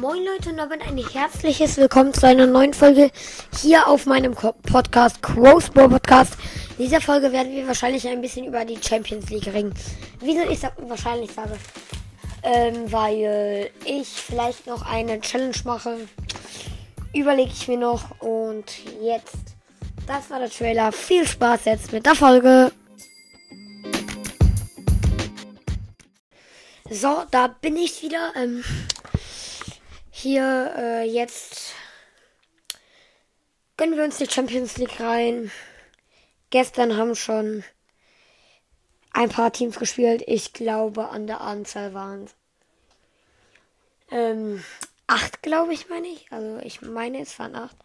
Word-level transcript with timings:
Moin 0.00 0.24
Leute 0.24 0.48
und 0.48 0.56
damit 0.56 0.80
ein 0.80 0.96
herzliches 0.96 1.76
Willkommen 1.76 2.14
zu 2.14 2.26
einer 2.26 2.46
neuen 2.46 2.72
Folge 2.72 3.10
hier 3.60 3.86
auf 3.86 4.06
meinem 4.06 4.34
Podcast 4.34 5.20
Crowsball 5.20 5.90
Podcast. 5.90 6.38
In 6.78 6.84
dieser 6.84 7.02
Folge 7.02 7.30
werden 7.32 7.52
wir 7.52 7.66
wahrscheinlich 7.66 8.08
ein 8.08 8.22
bisschen 8.22 8.46
über 8.46 8.64
die 8.64 8.78
Champions 8.82 9.28
League 9.28 9.48
reden. 9.48 9.74
Wieso 10.20 10.40
ich 10.48 10.58
sag, 10.58 10.72
wahrscheinlich 10.88 11.30
sage? 11.32 11.54
Ähm, 12.42 12.90
weil 12.90 13.70
ich 13.84 14.08
vielleicht 14.08 14.66
noch 14.66 14.86
eine 14.90 15.20
Challenge 15.20 15.56
mache. 15.64 16.08
Überlege 17.12 17.50
ich 17.52 17.68
mir 17.68 17.76
noch 17.76 18.22
und 18.22 18.64
jetzt, 19.02 19.36
das 20.06 20.30
war 20.30 20.38
der 20.38 20.48
Trailer. 20.48 20.92
Viel 20.92 21.28
Spaß 21.28 21.66
jetzt 21.66 21.92
mit 21.92 22.06
der 22.06 22.14
Folge. 22.14 22.72
So, 26.88 27.22
da 27.30 27.48
bin 27.48 27.76
ich 27.76 28.02
wieder. 28.02 28.32
Ähm, 28.34 28.64
hier 30.20 30.74
äh, 30.76 31.02
jetzt 31.04 31.74
gönnen 33.76 33.96
wir 33.96 34.04
uns 34.04 34.18
die 34.18 34.28
Champions 34.28 34.76
League 34.76 35.00
rein. 35.00 35.50
Gestern 36.50 36.96
haben 36.96 37.14
schon 37.14 37.64
ein 39.12 39.30
paar 39.30 39.52
Teams 39.52 39.78
gespielt. 39.78 40.22
Ich 40.26 40.52
glaube, 40.52 41.08
an 41.08 41.26
der 41.26 41.40
Anzahl 41.40 41.94
waren 41.94 42.24
es 42.24 42.34
ähm, 44.10 44.62
acht, 45.06 45.42
glaube 45.42 45.72
ich, 45.72 45.88
meine 45.88 46.08
ich. 46.08 46.26
Also 46.30 46.58
ich 46.58 46.82
meine, 46.82 47.20
es 47.20 47.38
waren 47.38 47.54
acht. 47.54 47.76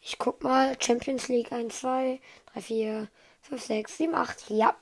Ich 0.00 0.18
guck 0.18 0.42
mal. 0.42 0.76
Champions 0.80 1.28
League 1.28 1.52
1, 1.52 1.80
2, 1.80 2.20
3, 2.54 2.60
4, 2.60 3.08
5, 3.42 3.62
6, 3.62 3.96
7, 3.98 4.14
8. 4.14 4.50
Ja. 4.50 4.76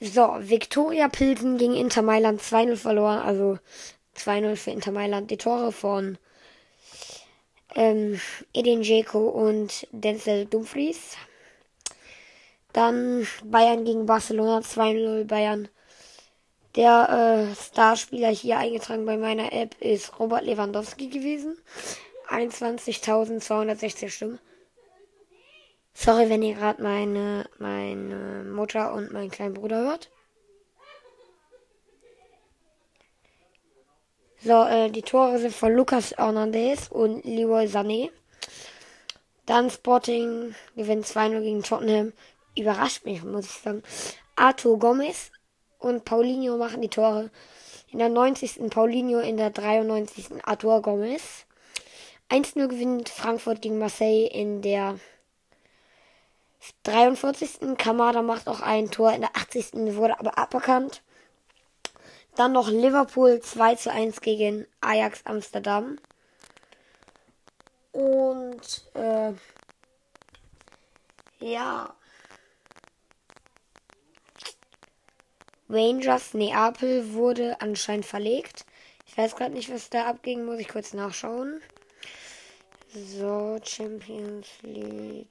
So, 0.00 0.36
Viktoria 0.38 1.08
Pilsen 1.08 1.58
gegen 1.58 1.74
Inter 1.74 2.02
Mailand 2.02 2.40
2-0 2.40 2.76
verloren. 2.76 3.20
Also 3.20 3.58
2-0 4.18 4.56
für 4.56 4.70
Inter 4.70 4.92
Mailand. 4.92 5.30
Die 5.30 5.36
Tore 5.36 5.72
von 5.72 6.18
ähm, 7.74 8.20
Edin 8.52 8.82
Dzeko 8.82 9.28
und 9.28 9.86
Denzel 9.92 10.46
Dumfries. 10.46 11.16
Dann 12.72 13.26
Bayern 13.44 13.84
gegen 13.84 14.06
Barcelona 14.06 14.58
2-0 14.58 15.24
Bayern. 15.24 15.68
Der 16.76 17.48
äh, 17.50 17.54
Starspieler 17.54 18.28
hier 18.28 18.58
eingetragen 18.58 19.06
bei 19.06 19.16
meiner 19.16 19.52
App 19.52 19.74
ist 19.80 20.18
Robert 20.18 20.44
Lewandowski 20.44 21.08
gewesen. 21.08 21.56
21.216 22.28 24.10
Stimmen. 24.10 24.38
Sorry, 25.94 26.28
wenn 26.28 26.42
ihr 26.42 26.54
gerade 26.54 26.82
meine, 26.82 27.48
meine 27.58 28.44
Mutter 28.44 28.92
und 28.92 29.12
meinen 29.12 29.30
kleinen 29.30 29.54
Bruder 29.54 29.78
hört. 29.78 30.10
So, 34.40 34.62
äh, 34.62 34.88
die 34.88 35.02
Tore 35.02 35.38
sind 35.40 35.52
von 35.52 35.74
Lucas 35.74 36.12
Hernandez 36.16 36.88
und 36.90 37.24
Leroy 37.24 37.66
Sané. 37.66 38.10
Dann 39.46 39.68
Sporting 39.68 40.54
gewinnt 40.76 41.06
2-0 41.06 41.40
gegen 41.40 41.62
Tottenham. 41.64 42.12
Überrascht 42.56 43.04
mich, 43.04 43.24
muss 43.24 43.46
ich 43.46 43.62
sagen. 43.62 43.82
Arthur 44.36 44.78
Gomez 44.78 45.32
und 45.80 46.04
Paulinho 46.04 46.56
machen 46.56 46.82
die 46.82 46.88
Tore. 46.88 47.30
In 47.90 47.98
der 47.98 48.10
90. 48.10 48.70
Paulinho, 48.70 49.18
in 49.18 49.38
der 49.38 49.50
93. 49.50 50.44
Arthur 50.44 50.82
Gomez. 50.82 51.46
1-0 52.30 52.68
gewinnt 52.68 53.08
Frankfurt 53.08 53.60
gegen 53.60 53.78
Marseille 53.78 54.26
in 54.26 54.62
der 54.62 55.00
43. 56.84 57.76
Kamada 57.76 58.22
macht 58.22 58.46
auch 58.48 58.60
ein 58.60 58.90
Tor. 58.90 59.12
In 59.12 59.22
der 59.22 59.34
80. 59.34 59.96
wurde 59.96 60.20
aber 60.20 60.38
aberkannt. 60.38 61.02
Dann 62.38 62.52
noch 62.52 62.68
Liverpool 62.68 63.40
2 63.40 63.74
zu 63.74 63.90
1 63.90 64.20
gegen 64.20 64.64
Ajax 64.80 65.26
Amsterdam. 65.26 65.98
Und 67.90 68.88
äh, 68.94 69.32
ja. 71.40 71.92
Rangers 75.68 76.32
Neapel 76.34 77.12
wurde 77.12 77.60
anscheinend 77.60 78.06
verlegt. 78.06 78.66
Ich 79.04 79.18
weiß 79.18 79.34
gerade 79.34 79.54
nicht, 79.54 79.72
was 79.72 79.90
da 79.90 80.06
abging, 80.06 80.44
muss 80.44 80.60
ich 80.60 80.68
kurz 80.68 80.92
nachschauen. 80.92 81.60
So, 82.94 83.58
Champions 83.64 84.46
League. 84.62 85.26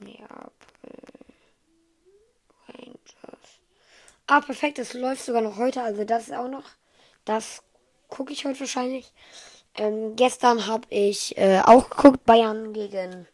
Neapel. 0.00 0.65
Ah, 4.28 4.40
perfekt, 4.40 4.80
es 4.80 4.92
läuft 4.92 5.24
sogar 5.24 5.40
noch 5.40 5.56
heute, 5.56 5.82
also 5.82 6.02
das 6.02 6.24
ist 6.24 6.34
auch 6.34 6.48
noch. 6.48 6.64
Das 7.24 7.62
gucke 8.08 8.32
ich 8.32 8.44
heute 8.44 8.58
wahrscheinlich. 8.58 9.12
Ähm, 9.76 10.16
gestern 10.16 10.66
habe 10.66 10.84
ich 10.90 11.38
äh, 11.38 11.60
auch 11.64 11.88
geguckt, 11.90 12.24
Bayern 12.24 12.72
gegen 12.72 13.28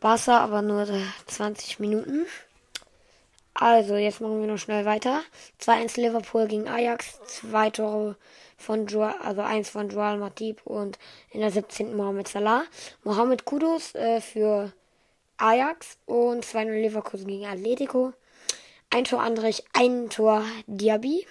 Barca, 0.00 0.38
aber 0.38 0.62
nur 0.62 0.86
20 1.26 1.80
Minuten. 1.80 2.24
Also, 3.52 3.96
jetzt 3.96 4.22
machen 4.22 4.40
wir 4.40 4.46
noch 4.46 4.56
schnell 4.56 4.86
weiter. 4.86 5.20
2-1 5.60 6.00
Liverpool 6.00 6.46
gegen 6.46 6.66
Ajax, 6.66 7.20
zwei 7.26 7.68
Tore 7.68 8.16
von 8.56 8.86
Joel, 8.86 9.14
also 9.22 9.42
eins 9.42 9.68
von 9.68 9.90
Joel 9.90 10.16
Matip 10.16 10.62
und 10.64 10.98
in 11.30 11.40
der 11.40 11.50
17. 11.50 11.94
Mohamed 11.94 12.26
Salah. 12.26 12.62
Mohamed 13.04 13.44
Kudos 13.44 13.94
äh, 13.94 14.22
für 14.22 14.72
Ajax 15.36 15.98
und 16.06 16.46
2-0 16.46 16.70
Leverkusen 16.70 17.26
gegen 17.26 17.44
Atletico. 17.44 18.14
Ein 18.94 19.04
Tor 19.04 19.22
Andrich, 19.22 19.64
ein 19.72 20.10
Tor 20.10 20.44
Diaby. 20.66 21.26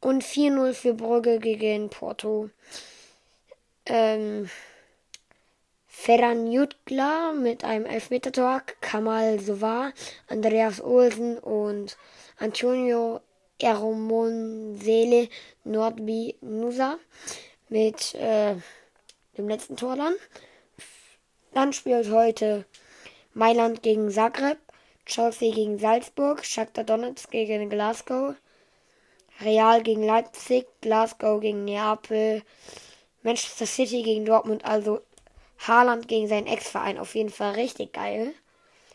Und 0.00 0.24
4-0 0.24 0.72
für 0.72 0.92
Brügge 0.92 1.38
gegen 1.38 1.88
Porto. 1.88 2.50
Ähm, 3.86 4.50
Ferran 5.86 6.50
Jutgla 6.50 7.32
mit 7.32 7.62
einem 7.62 7.86
Elfmeter-Tor, 7.86 8.62
Kamal 8.80 9.38
Sovar, 9.38 9.92
Andreas 10.26 10.80
Olsen 10.80 11.38
und 11.38 11.96
Antonio 12.40 13.20
Eromonsele 13.60 15.28
Nordby 15.62 16.38
Nusa 16.40 16.98
mit 17.68 18.16
äh, 18.16 18.56
dem 19.36 19.48
letzten 19.48 19.76
Tor 19.76 19.94
dann. 19.94 20.14
Dann 21.54 21.72
spielt 21.72 22.10
heute 22.10 22.64
Mailand 23.32 23.84
gegen 23.84 24.10
Zagreb. 24.10 24.58
Chelsea 25.08 25.52
gegen 25.52 25.78
Salzburg, 25.78 26.44
Shakhtar 26.44 26.84
Donetsk 26.84 27.30
gegen 27.30 27.70
Glasgow, 27.70 28.34
Real 29.40 29.82
gegen 29.82 30.04
Leipzig, 30.04 30.66
Glasgow 30.82 31.40
gegen 31.40 31.64
Neapel, 31.64 32.42
Manchester 33.22 33.66
City 33.66 34.02
gegen 34.02 34.26
Dortmund, 34.26 34.64
also 34.64 35.00
Haaland 35.66 36.08
gegen 36.08 36.28
seinen 36.28 36.46
Ex-Verein. 36.46 36.98
Auf 36.98 37.14
jeden 37.14 37.30
Fall 37.30 37.54
richtig 37.54 37.94
geil. 37.94 38.34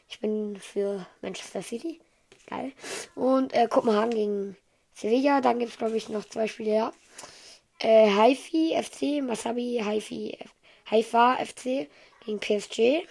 Ich 0.08 0.20
bin 0.20 0.56
für 0.58 1.06
Manchester 1.22 1.64
City. 1.64 2.00
Geil. 2.48 2.74
Und 3.16 3.54
äh, 3.54 3.68
Kopenhagen 3.68 4.12
gegen 4.12 4.58
Sevilla. 4.94 5.42
Dann 5.42 5.60
gibt 5.60 5.72
es, 5.72 5.78
glaube 5.78 5.98
ich, 5.98 6.10
noch 6.10 6.26
zwei 6.26 6.48
Spiele, 6.48 6.76
ja. 6.76 6.94
Äh, 7.80 8.12
Haifi 8.12 8.76
FC, 8.80 9.24
Masabi 9.24 9.82
Haifi, 9.84 10.38
Haifa 10.92 11.38
FC 11.44 11.90
gegen 12.26 12.40
PSG 12.40 13.08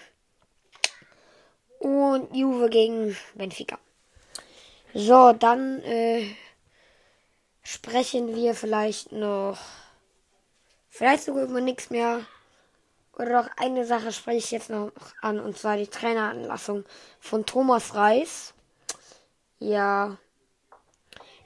und 1.82 2.34
Juve 2.34 2.70
gegen 2.70 3.16
Benfica. 3.34 3.78
So, 4.94 5.32
dann 5.32 5.82
äh, 5.82 6.28
sprechen 7.62 8.36
wir 8.36 8.54
vielleicht 8.54 9.10
noch, 9.10 9.58
vielleicht 10.88 11.24
sogar 11.24 11.44
über 11.44 11.60
nichts 11.60 11.90
mehr. 11.90 12.24
Oder 13.14 13.42
noch 13.42 13.50
eine 13.56 13.84
Sache 13.84 14.12
spreche 14.12 14.38
ich 14.38 14.50
jetzt 14.52 14.70
noch 14.70 14.92
an, 15.20 15.40
und 15.40 15.58
zwar 15.58 15.76
die 15.76 15.88
Traineranlassung 15.88 16.84
von 17.20 17.44
Thomas 17.44 17.94
Reis. 17.94 18.54
Ja, 19.58 20.18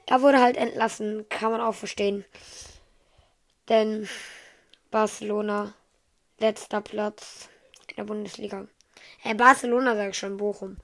er 0.05 0.21
wurde 0.21 0.39
halt 0.39 0.55
entlassen, 0.55 1.27
kann 1.29 1.51
man 1.51 1.61
auch 1.61 1.75
verstehen. 1.75 2.25
Denn 3.69 4.07
Barcelona, 4.91 5.73
letzter 6.39 6.81
Platz 6.81 7.49
in 7.89 7.95
der 7.97 8.03
Bundesliga. 8.03 8.67
Äh, 9.23 9.35
Barcelona 9.35 9.95
sag 9.95 10.09
ich 10.09 10.17
schon, 10.17 10.37
Bochum. 10.37 10.77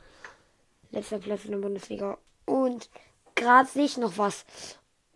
Letzter 0.91 1.19
Platz 1.19 1.45
in 1.45 1.51
der 1.51 1.57
Bundesliga. 1.57 2.17
Und 2.45 2.89
gerade 3.35 3.69
sehe 3.69 3.85
ich 3.85 3.97
noch 3.97 4.17
was. 4.17 4.45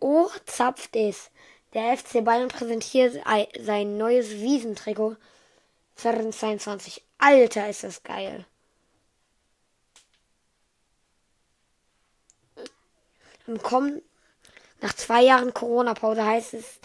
Oh, 0.00 0.28
zapft 0.46 0.96
es. 0.96 1.30
Der 1.74 1.96
FC 1.96 2.24
Bayern 2.24 2.48
präsentiert 2.48 3.22
sein 3.60 3.98
neues 3.98 4.30
Wiesentrikot 4.30 5.16
2022. 5.96 7.04
Alter, 7.18 7.68
ist 7.68 7.84
das 7.84 8.02
geil. 8.02 8.46
Am 13.46 13.62
kommen, 13.62 14.02
nach 14.80 14.94
zwei 14.94 15.22
Jahren 15.22 15.52
Corona-Pause 15.52 16.24
heißt 16.24 16.54
es, 16.54 16.77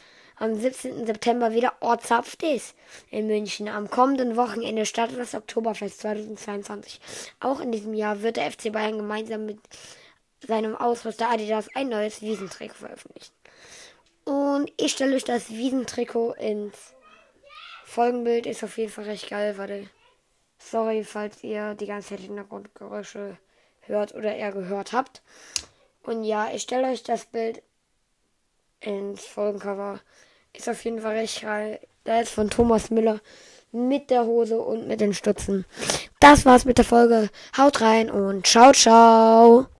am 0.43 0.55
17. 0.55 1.05
September 1.05 1.53
wieder 1.53 1.71
Ortsaft 1.79 2.43
ist 2.43 2.75
in 3.09 3.27
München. 3.27 3.69
Am 3.69 3.89
kommenden 3.89 4.35
Wochenende 4.35 4.85
startet 4.85 5.17
das 5.17 5.35
Oktoberfest 5.35 6.01
2022. 6.01 6.99
Auch 7.39 7.61
in 7.61 7.71
diesem 7.71 7.93
Jahr 7.93 8.21
wird 8.23 8.35
der 8.35 8.51
FC 8.51 8.69
Bayern 8.69 8.97
gemeinsam 8.97 9.45
mit 9.45 9.59
seinem 10.45 10.75
Ausrüster 10.75 11.29
Adidas 11.29 11.69
ein 11.75 11.87
neues 11.87 12.21
Wiesentrikot 12.21 12.75
veröffentlichen. 12.75 13.31
Und 14.25 14.69
ich 14.75 14.91
stelle 14.91 15.15
euch 15.15 15.23
das 15.23 15.49
Wiesentrikot 15.49 16.33
ins 16.33 16.93
Folgenbild. 17.85 18.45
Ist 18.45 18.65
auf 18.65 18.77
jeden 18.77 18.91
Fall 18.91 19.05
recht 19.05 19.29
geil. 19.29 19.57
Warte. 19.57 19.89
Sorry, 20.57 21.05
falls 21.05 21.41
ihr 21.45 21.73
die 21.75 21.85
ganze 21.85 22.09
Zeit 22.09 22.19
Hintergrundgeräusche 22.19 23.37
hört 23.83 24.13
oder 24.13 24.35
eher 24.35 24.51
gehört 24.51 24.91
habt. 24.91 25.21
Und 26.03 26.25
ja, 26.25 26.51
ich 26.53 26.63
stelle 26.63 26.89
euch 26.89 27.03
das 27.03 27.27
Bild 27.27 27.63
ins 28.81 29.25
Folgencover. 29.25 30.01
Ist 30.55 30.69
auf 30.69 30.83
jeden 30.85 31.01
Fall 31.01 31.15
recht 31.15 31.41
geil. 31.41 31.79
Da 32.03 32.19
ist 32.21 32.29
von 32.29 32.49
Thomas 32.49 32.89
Müller 32.89 33.19
mit 33.71 34.09
der 34.09 34.25
Hose 34.25 34.59
und 34.59 34.87
mit 34.87 35.01
den 35.01 35.13
Stutzen. 35.13 35.65
Das 36.19 36.45
war's 36.45 36.65
mit 36.65 36.77
der 36.77 36.85
Folge. 36.85 37.29
Haut 37.57 37.81
rein 37.81 38.09
und 38.09 38.45
ciao, 38.45 38.71
ciao. 38.71 39.67